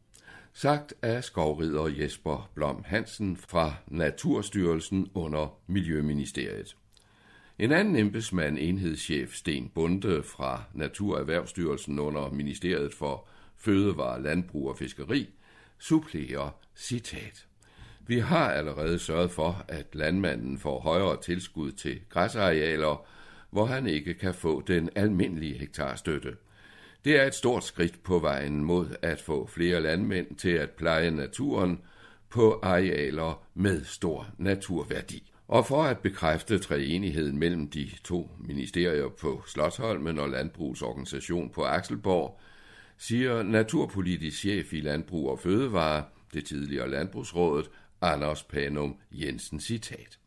Sagt 0.54 0.94
af 1.02 1.24
skovrider 1.24 1.88
Jesper 1.88 2.50
Blom 2.56 2.84
Hansen 2.86 3.38
fra 3.38 3.74
Naturstyrelsen 3.88 5.12
under 5.14 5.58
Miljøministeriet. 5.68 6.76
En 7.60 7.72
anden 7.72 7.96
embedsmand, 7.96 8.58
enhedschef 8.60 9.34
Sten 9.34 9.72
Bunde 9.76 10.24
fra 10.24 10.64
Naturerhvervsstyrelsen 10.74 12.00
under 12.00 12.32
Ministeriet 12.32 12.94
for 12.94 13.28
Fødevare, 13.58 14.24
Landbrug 14.24 14.70
og 14.70 14.78
Fiskeri, 14.78 15.30
supplerer 15.80 16.50
citat. 16.76 17.46
Vi 18.08 18.20
har 18.20 18.52
allerede 18.52 19.00
sørget 19.00 19.32
for, 19.32 19.66
at 19.68 19.86
landmanden 19.94 20.58
får 20.58 20.80
højere 20.80 21.22
tilskud 21.22 21.72
til 21.72 22.00
græsarealer, 22.10 23.06
hvor 23.52 23.66
han 23.66 23.88
ikke 23.88 24.14
kan 24.14 24.34
få 24.34 24.62
den 24.62 24.90
almindelige 24.96 25.58
hektarstøtte. 25.58 26.36
Det 27.06 27.20
er 27.20 27.26
et 27.26 27.36
stort 27.36 27.64
skridt 27.64 28.04
på 28.04 28.20
vejen 28.20 28.64
mod 28.64 28.96
at 29.02 29.22
få 29.22 29.48
flere 29.48 29.82
landmænd 29.82 30.36
til 30.36 30.50
at 30.50 30.70
pleje 30.70 31.12
naturen 31.12 31.80
på 32.30 32.60
arealer 32.64 33.44
med 33.54 33.84
stor 33.84 34.28
naturværdi. 34.38 35.32
Og 35.48 35.66
for 35.66 35.84
at 35.84 36.00
bekræfte 36.00 36.60
træenigheden 36.60 37.40
mellem 37.40 37.70
de 37.70 37.90
to 38.04 38.32
ministerier 38.40 39.10
på 39.10 39.44
Slottholmen 39.48 40.20
og 40.20 40.30
Landbrugsorganisation 40.30 41.50
på 41.50 41.64
Akselborg, 41.64 42.40
siger 42.98 43.44
naturpolitisk 43.44 44.40
chef 44.40 44.74
i 44.74 44.80
Landbrug 44.80 45.30
og 45.30 45.40
Fødevare, 45.40 46.04
det 46.34 46.46
tidligere 46.46 46.90
Landbrugsrådet, 46.90 47.70
Anders 48.02 48.44
Panum 48.44 48.96
Jensen 49.12 49.60
citat. 49.60 50.21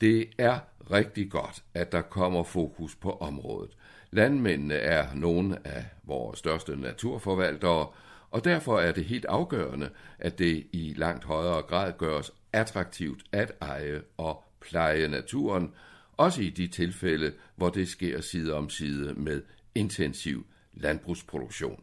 Det 0.00 0.28
er 0.38 0.58
rigtig 0.90 1.30
godt, 1.30 1.64
at 1.74 1.92
der 1.92 2.02
kommer 2.02 2.42
fokus 2.42 2.94
på 2.94 3.10
området. 3.10 3.70
Landmændene 4.10 4.74
er 4.74 5.14
nogle 5.14 5.66
af 5.66 5.84
vores 6.04 6.38
største 6.38 6.76
naturforvaltere, 6.76 7.86
og 8.30 8.44
derfor 8.44 8.80
er 8.80 8.92
det 8.92 9.04
helt 9.04 9.24
afgørende, 9.24 9.90
at 10.18 10.38
det 10.38 10.66
i 10.72 10.94
langt 10.96 11.24
højere 11.24 11.62
grad 11.62 11.92
gøres 11.98 12.32
attraktivt 12.52 13.24
at 13.32 13.52
eje 13.60 14.02
og 14.16 14.44
pleje 14.60 15.08
naturen, 15.08 15.72
også 16.16 16.42
i 16.42 16.50
de 16.50 16.66
tilfælde, 16.66 17.32
hvor 17.56 17.68
det 17.68 17.88
sker 17.88 18.20
side 18.20 18.54
om 18.54 18.70
side 18.70 19.14
med 19.14 19.42
intensiv 19.74 20.46
landbrugsproduktion. 20.72 21.82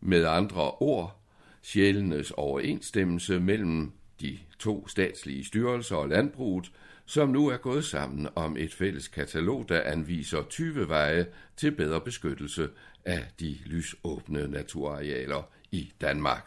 Med 0.00 0.24
andre 0.24 0.70
ord, 0.70 1.20
sjælenes 1.62 2.30
overensstemmelse 2.30 3.40
mellem 3.40 3.92
de 4.20 4.38
to 4.58 4.88
statslige 4.88 5.44
styrelser 5.44 5.96
og 5.96 6.08
landbruget, 6.08 6.72
som 7.08 7.28
nu 7.28 7.48
er 7.48 7.56
gået 7.56 7.84
sammen 7.84 8.28
om 8.34 8.56
et 8.56 8.74
fælles 8.74 9.08
katalog, 9.08 9.68
der 9.68 9.80
anviser 9.80 10.42
20 10.42 10.88
veje 10.88 11.26
til 11.56 11.70
bedre 11.70 12.00
beskyttelse 12.00 12.68
af 13.04 13.26
de 13.40 13.58
lysåbne 13.66 14.48
naturarealer 14.48 15.42
i 15.70 15.92
Danmark. 16.00 16.46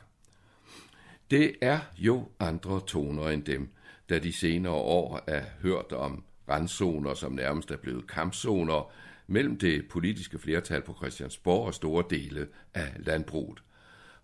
Det 1.31 1.55
er 1.61 1.79
jo 1.97 2.27
andre 2.39 2.81
toner 2.87 3.29
end 3.29 3.43
dem, 3.43 3.69
da 4.09 4.19
de 4.19 4.33
senere 4.33 4.73
år 4.73 5.23
er 5.27 5.43
hørt 5.61 5.91
om 5.91 6.23
randzoner, 6.49 7.13
som 7.13 7.31
nærmest 7.31 7.71
er 7.71 7.77
blevet 7.77 8.07
kampzoner 8.07 8.91
mellem 9.27 9.59
det 9.59 9.87
politiske 9.89 10.39
flertal 10.39 10.81
på 10.81 10.93
Christiansborg 10.93 11.65
og 11.65 11.73
store 11.73 12.03
dele 12.09 12.47
af 12.73 12.93
landbruget. 12.97 13.63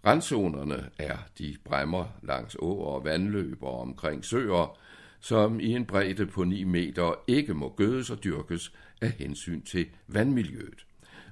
Randzonerne 0.06 0.89
er 1.00 1.17
de 1.38 1.56
bremmer 1.63 2.06
langs 2.24 2.56
åer 2.60 2.86
og 2.86 3.06
vandløb 3.06 3.63
og 3.63 3.82
omkring 3.82 4.25
søer, 4.25 4.77
som 5.19 5.59
i 5.59 5.74
en 5.75 5.86
bredde 5.86 6.25
på 6.25 6.43
9 6.43 6.63
meter 6.63 7.24
ikke 7.27 7.53
må 7.53 7.74
gødes 7.77 8.09
og 8.09 8.24
dyrkes 8.24 8.74
af 9.01 9.12
hensyn 9.12 9.62
til 9.62 9.88
vandmiljøet. 10.07 10.86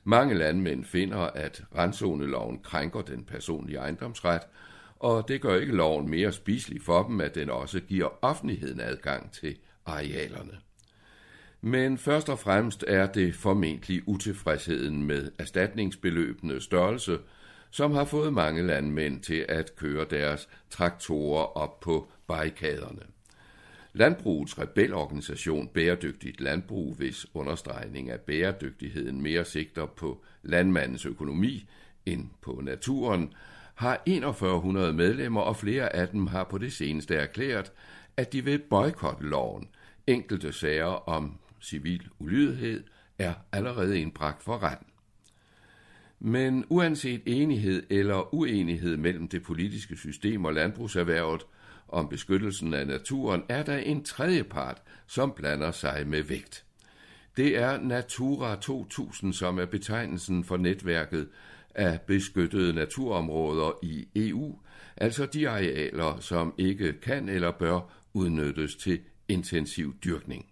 Mange 0.04 0.36
landmænd 0.36 0.86
finder, 0.86 1.18
at 1.18 1.64
randzoneloven 1.76 2.60
krænker 2.60 3.02
den 3.02 3.24
personlige 3.24 3.78
ejendomsret, 3.78 4.42
og 4.96 5.28
det 5.28 5.42
gør 5.42 5.56
ikke 5.56 5.76
loven 5.76 6.10
mere 6.10 6.32
spiselig 6.32 6.82
for 6.82 7.04
dem, 7.04 7.22
at 7.22 7.36
den 7.36 7.50
også 7.50 7.80
giver 7.80 8.10
offentligheden 8.22 8.80
adgang 8.80 9.32
til 9.32 9.58
arealerne. 9.86 10.58
Men 11.62 11.98
først 11.98 12.30
og 12.30 12.40
fremmest 12.40 12.86
er 12.88 13.08
det 13.08 13.36
formentlig 13.36 14.08
utilfredsheden 14.08 15.04
med 15.04 15.32
erstatningsbeløbende 15.40 16.62
størrelse, 16.62 17.20
som 17.72 17.92
har 17.92 18.06
fået 18.06 18.34
mange 18.34 18.68
landmænd 18.68 19.22
til 19.22 19.46
at 19.50 19.76
køre 19.76 20.06
deres 20.10 20.50
traktorer 20.70 21.58
op 21.58 21.80
på 21.80 22.12
barrikaderne. 22.28 23.15
Landbrugets 23.98 24.60
rebelorganisation 24.60 25.68
Bæredygtigt 25.68 26.42
Landbrug, 26.42 26.96
hvis 26.96 27.26
understregning 27.34 28.10
af 28.10 28.20
bæredygtigheden 28.20 29.22
mere 29.22 29.46
sigter 29.46 29.86
på 29.86 30.24
landmandens 30.44 31.06
økonomi 31.06 31.70
end 32.06 32.30
på 32.42 32.62
naturen, 32.64 33.34
har 33.76 34.02
4100 34.06 34.94
medlemmer, 34.94 35.42
og 35.42 35.58
flere 35.58 35.96
af 35.96 36.08
dem 36.08 36.28
har 36.28 36.44
på 36.44 36.58
det 36.58 36.74
seneste 36.74 37.16
erklæret, 37.16 37.72
at 38.18 38.34
de 38.34 38.44
vil 38.44 38.60
boykotte 38.70 39.24
loven. 39.24 39.68
Enkelte 40.08 40.54
sager 40.54 41.10
om 41.10 41.38
civil 41.62 42.08
ulydighed 42.20 42.84
er 43.20 43.34
allerede 43.52 44.00
indbragt 44.00 44.44
for 44.44 44.64
retten. 44.64 44.88
Men 46.20 46.66
uanset 46.70 47.22
enighed 47.26 47.84
eller 47.90 48.36
uenighed 48.36 48.98
mellem 48.98 49.28
det 49.28 49.44
politiske 49.44 49.98
system 49.98 50.46
og 50.46 50.54
landbrugserhvervet 50.54 51.46
om 51.88 52.10
beskyttelsen 52.10 52.74
af 52.74 52.88
naturen, 52.88 53.44
er 53.50 53.64
der 53.64 53.78
en 53.78 54.04
tredje 54.04 54.44
part, 54.44 54.82
som 55.08 55.34
blander 55.36 55.72
sig 55.72 56.08
med 56.08 56.24
vægt. 56.24 56.66
Det 57.38 57.58
er 57.58 57.82
Natura 57.82 58.56
2000, 58.56 59.34
som 59.34 59.60
er 59.60 59.66
betegnelsen 59.66 60.44
for 60.44 60.58
netværket 60.58 61.28
af 61.76 62.02
beskyttede 62.02 62.74
naturområder 62.74 63.80
i 63.84 64.08
EU, 64.16 64.60
altså 64.98 65.26
de 65.26 65.50
arealer, 65.50 66.20
som 66.20 66.54
ikke 66.58 66.94
kan 66.94 67.30
eller 67.30 67.52
bør 67.52 67.80
udnyttes 68.14 68.76
til 68.76 69.00
intensiv 69.28 69.96
dyrkning. 70.04 70.46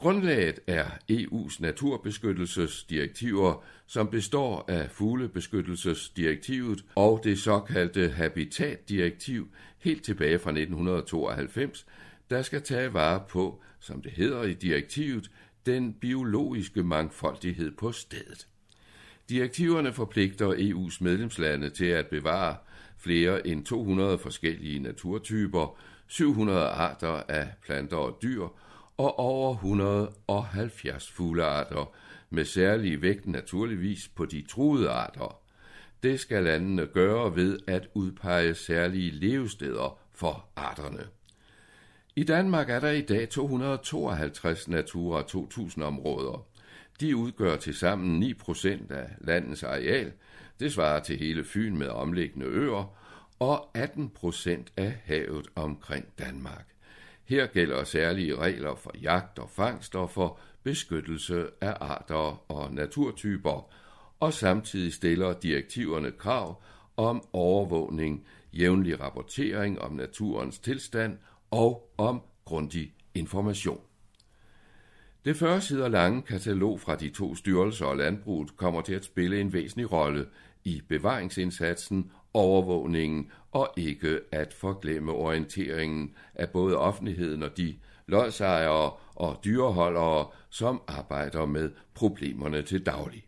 Grundlaget 0.00 0.60
er 0.66 0.84
EU's 1.10 1.60
naturbeskyttelsesdirektiver, 1.60 3.64
som 3.86 4.08
består 4.08 4.64
af 4.68 4.90
fuglebeskyttelsesdirektivet 4.90 6.84
og 6.96 7.20
det 7.24 7.38
såkaldte 7.38 8.08
habitatdirektiv 8.08 9.48
helt 9.78 10.04
tilbage 10.04 10.38
fra 10.38 10.50
1992, 10.50 11.86
der 12.30 12.42
skal 12.42 12.62
tage 12.62 12.94
vare 12.94 13.22
på, 13.28 13.62
som 13.80 14.02
det 14.02 14.12
hedder 14.12 14.42
i 14.42 14.54
direktivet, 14.54 15.30
den 15.66 15.92
biologiske 15.92 16.82
mangfoldighed 16.82 17.70
på 17.70 17.92
stedet. 17.92 18.46
Direktiverne 19.28 19.92
forpligter 19.92 20.52
EU's 20.52 20.96
medlemslande 21.00 21.70
til 21.70 21.86
at 21.86 22.06
bevare 22.06 22.56
flere 22.98 23.46
end 23.46 23.64
200 23.64 24.18
forskellige 24.18 24.78
naturtyper, 24.78 25.78
700 26.06 26.60
arter 26.60 27.22
af 27.28 27.48
planter 27.62 27.96
og 27.96 28.18
dyr 28.22 28.48
og 29.00 29.18
over 29.18 29.54
170 29.54 31.10
fuglearter, 31.10 31.94
med 32.30 32.44
særlig 32.44 33.02
vægt 33.02 33.26
naturligvis 33.26 34.08
på 34.08 34.24
de 34.24 34.44
truede 34.48 34.90
arter. 34.90 35.40
Det 36.02 36.20
skal 36.20 36.42
landene 36.42 36.86
gøre 36.86 37.36
ved 37.36 37.58
at 37.66 37.88
udpege 37.94 38.54
særlige 38.54 39.10
levesteder 39.10 39.98
for 40.12 40.44
arterne. 40.56 41.06
I 42.16 42.24
Danmark 42.24 42.70
er 42.70 42.80
der 42.80 42.90
i 42.90 43.00
dag 43.00 43.28
252 43.28 44.68
Natura 44.68 45.22
2000 45.22 45.84
områder. 45.84 46.46
De 47.00 47.16
udgør 47.16 47.56
til 47.56 47.74
sammen 47.74 48.20
9 48.20 48.34
procent 48.34 48.90
af 48.92 49.08
landets 49.18 49.62
areal. 49.62 50.12
Det 50.60 50.72
svarer 50.72 51.00
til 51.00 51.18
hele 51.18 51.44
Fyn 51.44 51.76
med 51.76 51.88
omliggende 51.88 52.46
øer 52.46 52.96
og 53.38 53.70
18 53.74 54.10
procent 54.10 54.72
af 54.76 55.00
havet 55.04 55.46
omkring 55.54 56.06
Danmark. 56.18 56.69
Her 57.30 57.46
gælder 57.46 57.84
særlige 57.84 58.36
regler 58.36 58.74
for 58.74 58.92
jagt 59.02 59.38
og 59.38 59.50
fangst 59.50 59.96
og 59.96 60.10
for 60.10 60.38
beskyttelse 60.62 61.46
af 61.60 61.76
arter 61.80 62.50
og 62.52 62.74
naturtyper, 62.74 63.72
og 64.20 64.32
samtidig 64.32 64.92
stiller 64.92 65.32
direktiverne 65.32 66.10
krav 66.10 66.62
om 66.96 67.24
overvågning, 67.32 68.26
jævnlig 68.52 69.00
rapportering 69.00 69.80
om 69.80 69.92
naturens 69.92 70.58
tilstand 70.58 71.18
og 71.50 71.92
om 71.98 72.22
grundig 72.44 72.94
information. 73.14 73.80
Det 75.24 75.36
40 75.36 75.60
sider 75.60 75.88
lange 75.88 76.22
katalog 76.22 76.80
fra 76.80 76.96
de 76.96 77.10
to 77.10 77.34
styrelser 77.34 77.86
og 77.86 77.96
landbruget 77.96 78.56
kommer 78.56 78.80
til 78.80 78.94
at 78.94 79.04
spille 79.04 79.40
en 79.40 79.52
væsentlig 79.52 79.92
rolle 79.92 80.26
i 80.64 80.82
bevaringsindsatsen, 80.88 82.10
overvågningen 82.34 83.30
og 83.52 83.74
ikke 83.76 84.20
at 84.32 84.54
forglemme 84.54 85.12
orienteringen 85.12 86.14
af 86.34 86.50
både 86.50 86.76
offentligheden 86.76 87.42
og 87.42 87.56
de 87.56 87.76
lodsejere 88.06 88.92
og 89.14 89.40
dyreholdere, 89.44 90.26
som 90.50 90.82
arbejder 90.88 91.46
med 91.46 91.70
problemerne 91.94 92.62
til 92.62 92.86
daglig. 92.86 93.24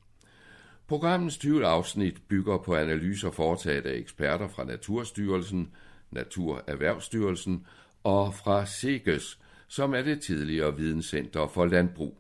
Programmets 0.86 1.38
20 1.38 1.66
afsnit 1.66 2.22
bygger 2.28 2.58
på 2.58 2.74
analyser 2.74 3.30
foretaget 3.30 3.86
af 3.86 3.96
eksperter 3.96 4.48
fra 4.48 4.64
Naturstyrelsen, 4.64 5.70
Naturerhvervsstyrelsen 6.10 7.66
og 8.04 8.34
fra 8.34 8.66
SEGES, 8.66 9.38
som 9.72 9.94
er 9.94 10.02
det 10.02 10.20
tidligere 10.20 10.76
videnscenter 10.76 11.46
for 11.46 11.66
landbrug. 11.66 12.18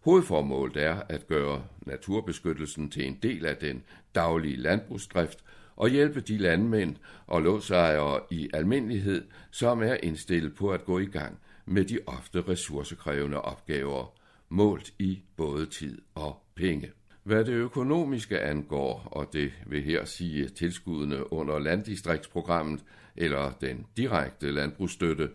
Hovedformålet 0.00 0.76
er 0.76 1.02
at 1.08 1.26
gøre 1.26 1.64
naturbeskyttelsen 1.86 2.90
til 2.90 3.06
en 3.06 3.18
del 3.22 3.46
af 3.46 3.56
den 3.56 3.82
daglige 4.14 4.56
landbrugsdrift 4.56 5.44
og 5.76 5.88
hjælpe 5.88 6.20
de 6.20 6.38
landmænd 6.38 6.96
og 7.26 7.42
låsejere 7.42 8.20
i 8.30 8.50
almindelighed, 8.52 9.24
som 9.50 9.82
er 9.82 9.96
indstillet 10.02 10.54
på 10.54 10.70
at 10.70 10.84
gå 10.84 10.98
i 10.98 11.06
gang 11.06 11.38
med 11.66 11.84
de 11.84 11.98
ofte 12.06 12.40
ressourcekrævende 12.48 13.40
opgaver, 13.40 14.14
målt 14.48 14.92
i 14.98 15.22
både 15.36 15.66
tid 15.66 15.98
og 16.14 16.42
penge. 16.54 16.90
Hvad 17.22 17.44
det 17.44 17.52
økonomiske 17.52 18.40
angår, 18.40 19.08
og 19.10 19.32
det 19.32 19.52
vil 19.66 19.82
her 19.82 20.04
sige 20.04 20.48
tilskuddene 20.48 21.32
under 21.32 21.58
landdistriktsprogrammet 21.58 22.84
eller 23.16 23.52
den 23.60 23.86
direkte 23.96 24.50
landbrugsstøtte, 24.50 25.28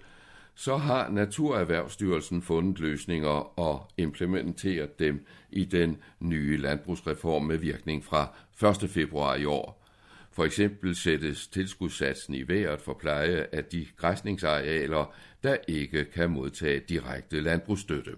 så 0.59 0.77
har 0.77 1.09
Naturerhvervsstyrelsen 1.09 2.41
fundet 2.41 2.79
løsninger 2.79 3.59
og 3.59 3.87
implementeret 3.97 4.99
dem 4.99 5.25
i 5.51 5.65
den 5.65 5.97
nye 6.19 6.57
landbrugsreform 6.57 7.43
med 7.43 7.57
virkning 7.57 8.03
fra 8.03 8.35
1. 8.83 8.89
februar 8.89 9.35
i 9.35 9.45
år. 9.45 9.85
For 10.31 10.45
eksempel 10.45 10.95
sættes 10.95 11.47
tilskudssatsen 11.47 12.35
i 12.35 12.47
vejret 12.47 12.81
for 12.81 12.93
pleje 12.93 13.47
af 13.51 13.65
de 13.65 13.87
græsningsarealer, 13.97 15.13
der 15.43 15.57
ikke 15.67 16.05
kan 16.05 16.29
modtage 16.29 16.79
direkte 16.79 17.39
landbrugsstøtte. 17.39 18.11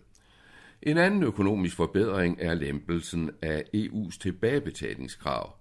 En 0.82 0.98
anden 0.98 1.24
økonomisk 1.24 1.76
forbedring 1.76 2.38
er 2.40 2.54
lempelsen 2.54 3.32
af 3.42 3.64
EU's 3.76 4.20
tilbagebetalingskrav. 4.20 5.56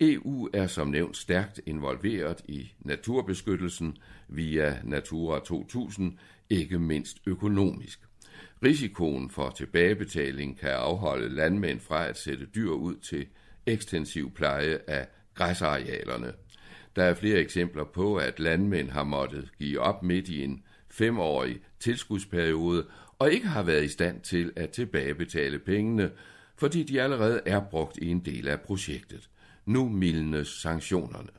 EU 0.00 0.48
er 0.52 0.66
som 0.66 0.88
nævnt 0.88 1.16
stærkt 1.16 1.60
involveret 1.66 2.40
i 2.48 2.72
naturbeskyttelsen 2.80 3.96
via 4.28 4.78
Natura 4.84 5.40
2000, 5.44 6.18
ikke 6.50 6.78
mindst 6.78 7.18
økonomisk. 7.26 8.00
Risikoen 8.62 9.30
for 9.30 9.50
tilbagebetaling 9.50 10.58
kan 10.58 10.70
afholde 10.70 11.34
landmænd 11.34 11.80
fra 11.80 12.06
at 12.06 12.18
sætte 12.18 12.46
dyr 12.54 12.70
ud 12.70 12.96
til 12.96 13.26
ekstensiv 13.66 14.34
pleje 14.34 14.78
af 14.86 15.06
græsarealerne. 15.34 16.32
Der 16.96 17.02
er 17.02 17.14
flere 17.14 17.38
eksempler 17.38 17.84
på, 17.84 18.16
at 18.16 18.40
landmænd 18.40 18.90
har 18.90 19.04
måttet 19.04 19.52
give 19.58 19.80
op 19.80 20.02
midt 20.02 20.28
i 20.28 20.44
en 20.44 20.62
femårig 20.88 21.60
tilskudsperiode 21.80 22.86
og 23.18 23.32
ikke 23.32 23.46
har 23.46 23.62
været 23.62 23.84
i 23.84 23.88
stand 23.88 24.20
til 24.20 24.52
at 24.56 24.70
tilbagebetale 24.70 25.58
pengene, 25.58 26.10
fordi 26.56 26.82
de 26.82 27.02
allerede 27.02 27.40
er 27.46 27.60
brugt 27.70 27.96
i 27.96 28.08
en 28.08 28.24
del 28.24 28.48
af 28.48 28.60
projektet. 28.60 29.28
Nu 29.70 29.88
mildnes 29.88 30.48
sanktionerne. 30.48 31.30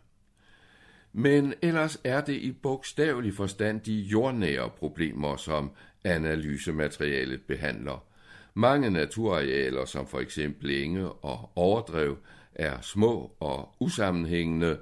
Men 1.13 1.53
ellers 1.61 1.97
er 2.03 2.21
det 2.21 2.33
i 2.33 2.51
bogstavelig 2.51 3.33
forstand 3.33 3.81
de 3.81 3.93
jordnære 3.93 4.69
problemer, 4.69 5.37
som 5.37 5.71
analysematerialet 6.03 7.41
behandler. 7.41 8.05
Mange 8.53 8.89
naturarealer, 8.89 9.85
som 9.85 10.07
for 10.07 10.19
eksempel 10.19 10.83
enge 10.83 11.09
og 11.11 11.51
overdrev, 11.55 12.17
er 12.55 12.81
små 12.81 13.31
og 13.39 13.75
usammenhængende. 13.79 14.79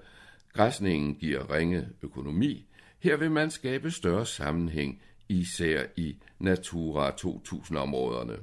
Græsningen 0.54 1.16
giver 1.16 1.54
ringe 1.54 1.88
økonomi. 2.02 2.66
Her 3.00 3.18
vil 3.18 3.32
man 3.32 3.52
skabe 3.52 3.92
større 3.92 4.26
sammenhæng, 4.26 5.02
især 5.30 5.84
i 5.98 6.18
Natura 6.40 7.12
2000-områderne. 7.12 8.38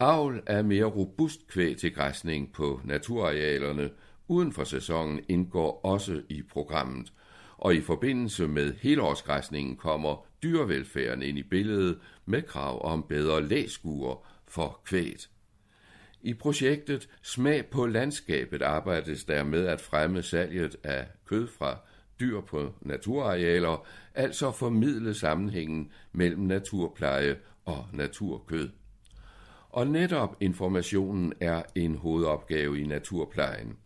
Avl 0.00 0.42
af 0.46 0.64
mere 0.64 0.84
robust 0.84 1.46
kvæg 1.46 1.76
til 1.76 1.94
græsning 1.94 2.52
på 2.52 2.80
naturarealerne 2.84 3.90
uden 4.28 4.52
for 4.52 4.64
sæsonen 4.64 5.20
indgår 5.28 5.80
også 5.84 6.22
i 6.28 6.42
programmet, 6.42 7.12
og 7.58 7.74
i 7.74 7.80
forbindelse 7.80 8.48
med 8.48 8.74
helårsgræsningen 8.74 9.76
kommer 9.76 10.26
dyrevelfærden 10.42 11.22
ind 11.22 11.38
i 11.38 11.42
billedet 11.42 11.98
med 12.26 12.42
krav 12.42 12.84
om 12.92 13.04
bedre 13.08 13.48
læskuer 13.48 14.26
for 14.48 14.80
kvæget. 14.84 15.30
I 16.22 16.34
projektet 16.34 17.08
Smag 17.22 17.66
på 17.66 17.86
landskabet 17.86 18.62
arbejdes 18.62 19.24
der 19.24 19.44
med 19.44 19.66
at 19.66 19.80
fremme 19.80 20.22
salget 20.22 20.76
af 20.82 21.06
kød 21.26 21.46
fra 21.46 21.78
dyr 22.20 22.40
på 22.40 22.72
naturarealer, 22.80 23.86
altså 24.14 24.52
formidle 24.52 25.14
sammenhængen 25.14 25.92
mellem 26.12 26.42
naturpleje 26.42 27.36
og 27.64 27.86
naturkød. 27.92 28.68
Og 29.74 29.86
netop 29.86 30.36
informationen 30.40 31.32
er 31.40 31.62
en 31.74 31.94
hovedopgave 31.94 32.80
i 32.80 32.86
naturplejen. 32.86 33.76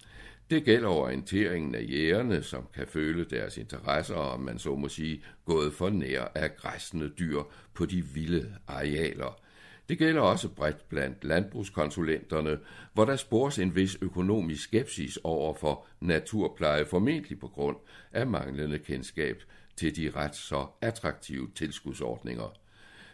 Det 0.51 0.65
gælder 0.65 0.89
orienteringen 0.89 1.75
af 1.75 1.87
jægerne, 1.91 2.43
som 2.43 2.69
kan 2.75 2.87
føle 2.87 3.25
deres 3.25 3.57
interesser, 3.57 4.15
om 4.15 4.41
man 4.41 4.59
så 4.59 4.77
må 4.77 4.89
sige, 4.89 5.23
gået 5.45 5.73
for 5.73 5.91
nær 5.91 6.33
af 6.35 6.57
græsne 6.57 7.09
dyr 7.09 7.43
på 7.75 7.87
de 7.87 8.05
vilde 8.05 8.55
arealer. 8.67 9.41
Det 9.89 9.99
gælder 9.99 10.21
også 10.21 10.49
bredt 10.49 10.89
blandt 10.89 11.25
landbrugskonsulenterne, 11.25 12.59
hvor 12.93 13.05
der 13.05 13.17
spores 13.17 13.59
en 13.59 13.77
vis 13.77 13.99
økonomisk 14.03 14.65
skepsis 14.65 15.19
over 15.25 15.55
for 15.55 15.87
naturpleje, 16.01 16.87
formentlig 16.87 17.39
på 17.39 17.49
grund 17.49 17.77
af 18.13 18.27
manglende 18.27 18.79
kendskab 18.79 19.43
til 19.77 19.97
de 19.97 20.11
ret 20.17 20.37
så 20.37 20.67
attraktive 20.81 21.51
tilskudsordninger. 21.55 22.55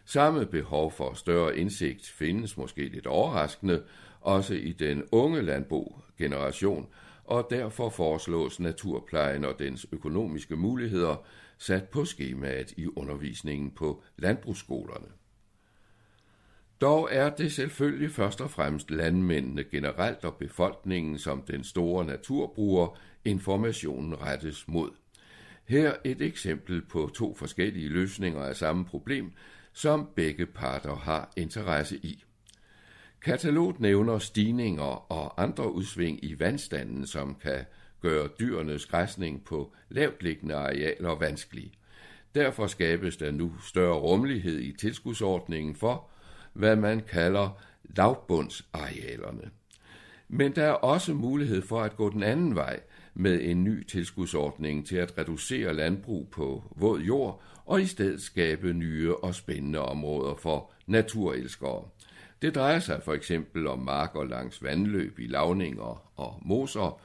Samme 0.04 0.46
behov 0.46 0.92
for 0.92 1.14
større 1.14 1.58
indsigt 1.58 2.06
findes 2.06 2.56
måske 2.56 2.88
lidt 2.88 3.06
overraskende 3.06 3.82
også 4.20 4.54
i 4.54 4.72
den 4.72 5.02
unge 5.12 5.42
landbo-generation, 5.42 6.86
og 7.24 7.46
derfor 7.50 7.88
foreslås 7.88 8.60
naturplejen 8.60 9.44
og 9.44 9.58
dens 9.58 9.86
økonomiske 9.92 10.56
muligheder 10.56 11.24
sat 11.58 11.84
på 11.88 12.04
skemaet 12.04 12.72
i 12.76 12.86
undervisningen 12.86 13.70
på 13.70 14.02
landbrugsskolerne. 14.16 15.06
Dog 16.80 17.08
er 17.12 17.30
det 17.30 17.52
selvfølgelig 17.52 18.10
først 18.10 18.40
og 18.40 18.50
fremmest 18.50 18.90
landmændene 18.90 19.64
generelt 19.64 20.24
og 20.24 20.34
befolkningen 20.34 21.18
som 21.18 21.42
den 21.42 21.64
store 21.64 22.04
naturbruger, 22.04 22.98
informationen 23.24 24.22
rettes 24.22 24.68
mod. 24.68 24.90
Her 25.64 25.92
et 26.04 26.22
eksempel 26.22 26.82
på 26.82 27.10
to 27.14 27.34
forskellige 27.34 27.88
løsninger 27.88 28.42
af 28.42 28.56
samme 28.56 28.84
problem, 28.84 29.32
som 29.74 30.08
begge 30.16 30.46
parter 30.46 30.96
har 30.96 31.32
interesse 31.36 31.96
i. 31.96 32.24
Katalog 33.22 33.76
nævner 33.78 34.18
stigninger 34.18 35.12
og 35.12 35.42
andre 35.42 35.72
udsving 35.72 36.24
i 36.24 36.38
vandstanden, 36.38 37.06
som 37.06 37.34
kan 37.42 37.64
gøre 38.00 38.28
dyrenes 38.40 38.86
græsning 38.86 39.44
på 39.44 39.72
lavtliggende 39.88 40.54
arealer 40.54 41.14
vanskelig. 41.18 41.72
Derfor 42.34 42.66
skabes 42.66 43.16
der 43.16 43.30
nu 43.30 43.52
større 43.62 43.98
rummelighed 43.98 44.60
i 44.60 44.72
tilskudsordningen 44.72 45.74
for, 45.74 46.10
hvad 46.52 46.76
man 46.76 47.00
kalder 47.00 47.60
lavbundsarealerne. 47.84 49.50
Men 50.28 50.56
der 50.56 50.64
er 50.64 50.72
også 50.72 51.14
mulighed 51.14 51.62
for 51.62 51.82
at 51.82 51.96
gå 51.96 52.10
den 52.10 52.22
anden 52.22 52.54
vej 52.54 52.80
med 53.14 53.40
en 53.42 53.64
ny 53.64 53.86
tilskudsordning 53.86 54.86
til 54.86 54.96
at 54.96 55.18
reducere 55.18 55.74
landbrug 55.74 56.28
på 56.28 56.62
våd 56.76 57.00
jord 57.00 57.42
og 57.64 57.82
i 57.82 57.86
stedet 57.86 58.22
skabe 58.22 58.72
nye 58.72 59.14
og 59.16 59.34
spændende 59.34 59.78
områder 59.78 60.34
for 60.34 60.72
naturelskere. 60.86 61.84
Det 62.42 62.54
drejer 62.54 62.78
sig 62.78 63.02
for 63.02 63.14
eksempel 63.14 63.66
om 63.66 63.78
marker 63.78 64.24
langs 64.24 64.62
vandløb 64.62 65.18
i 65.18 65.26
lavninger 65.26 66.12
og 66.16 66.38
moser, 66.42 67.00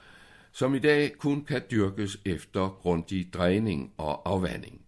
som 0.51 0.75
i 0.75 0.79
dag 0.79 1.17
kun 1.17 1.45
kan 1.45 1.61
dyrkes 1.71 2.19
efter 2.25 2.77
grundig 2.81 3.33
dræning 3.33 3.93
og 3.97 4.29
afvanding. 4.29 4.81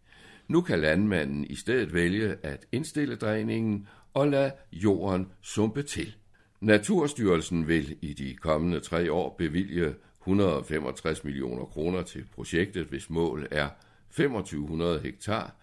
Nu 0.48 0.62
kan 0.62 0.80
landmanden 0.80 1.46
i 1.46 1.56
stedet 1.56 1.94
vælge 1.94 2.36
at 2.44 2.66
indstille 2.72 3.16
dræningen 3.16 3.88
og 4.14 4.28
lade 4.28 4.52
jorden 4.72 5.28
sumpe 5.42 5.84
til. 5.84 6.16
Naturstyrelsen 6.62 7.68
vil 7.68 7.98
i 8.02 8.14
de 8.14 8.36
kommende 8.36 8.80
tre 8.80 9.12
år 9.12 9.36
bevilge 9.38 9.96
165 10.22 11.24
millioner 11.24 11.66
kroner 11.66 12.02
til 12.02 12.26
projektet, 12.36 12.86
hvis 12.86 13.10
mål 13.10 13.48
er 13.52 13.70
2500 14.10 15.00
hektar 15.00 15.56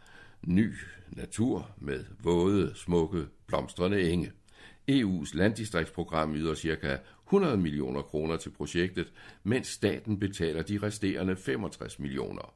ny 0.43 0.75
natur 1.11 1.71
med 1.79 2.05
våde, 2.23 2.73
smukke, 2.75 3.27
blomstrende 3.47 4.11
enge. 4.11 4.33
EU's 4.91 5.37
landdistriktsprogram 5.37 6.35
yder 6.35 6.55
ca. 6.55 6.99
100 7.27 7.57
millioner 7.57 8.03
kroner 8.03 8.37
til 8.37 8.51
projektet, 8.51 9.13
mens 9.43 9.67
staten 9.67 10.19
betaler 10.19 10.63
de 10.63 10.79
resterende 10.83 11.37
65 11.37 11.99
millioner. 11.99 12.55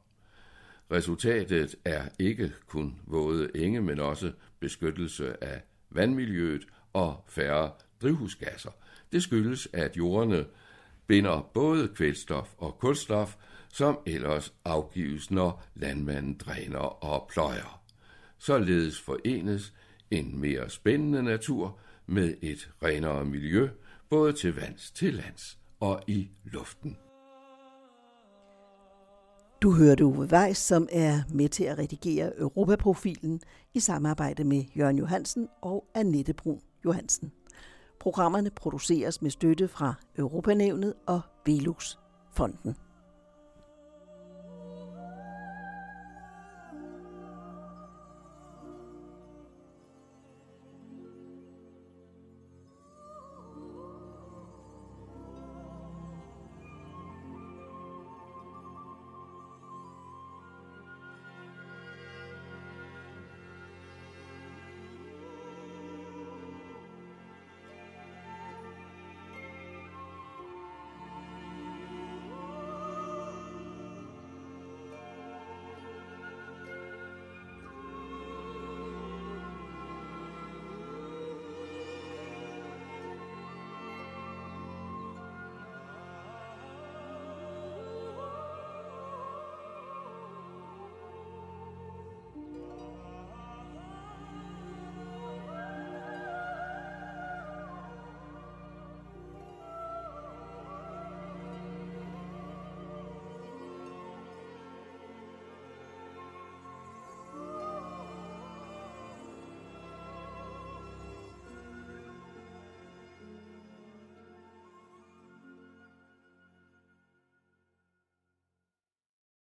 Resultatet 0.91 1.75
er 1.85 2.03
ikke 2.19 2.51
kun 2.67 2.95
våde 3.05 3.49
enge, 3.55 3.81
men 3.81 3.99
også 3.99 4.31
beskyttelse 4.59 5.43
af 5.43 5.61
vandmiljøet 5.89 6.67
og 6.93 7.23
færre 7.27 7.71
drivhusgasser. 8.01 8.71
Det 9.11 9.23
skyldes, 9.23 9.67
at 9.73 9.97
jordene 9.97 10.45
binder 11.07 11.49
både 11.53 11.87
kvælstof 11.87 12.53
og 12.57 12.77
kulstof, 12.79 13.35
som 13.73 13.99
ellers 14.05 14.53
afgives, 14.65 15.31
når 15.31 15.63
landmanden 15.75 16.37
dræner 16.37 17.03
og 17.03 17.27
pløjer. 17.29 17.81
Således 18.37 19.01
forenes 19.01 19.73
en 20.11 20.39
mere 20.39 20.69
spændende 20.69 21.23
natur 21.23 21.79
med 22.05 22.33
et 22.41 22.69
renere 22.83 23.25
miljø, 23.25 23.69
både 24.09 24.33
til 24.33 24.55
vands, 24.55 24.91
til 24.91 25.13
lands 25.13 25.57
og 25.79 26.03
i 26.07 26.29
luften. 26.43 26.97
Du 29.61 29.71
hørte 29.71 30.05
Uwe 30.05 30.27
Weiss, 30.31 30.61
som 30.61 30.87
er 30.91 31.19
med 31.33 31.49
til 31.49 31.63
at 31.63 31.77
redigere 31.77 32.39
Europaprofilen 32.39 33.41
i 33.73 33.79
samarbejde 33.79 34.43
med 34.43 34.63
Jørgen 34.77 34.97
Johansen 34.97 35.47
og 35.61 35.85
Annette 35.95 36.33
Brun 36.33 36.61
Johansen. 36.85 37.31
Programmerne 38.03 38.49
produceres 38.49 39.21
med 39.21 39.31
støtte 39.31 39.67
fra 39.67 39.93
Europanævnet 40.17 40.93
og 41.07 41.21
Velux 41.45 41.97
Fonden. 42.31 42.75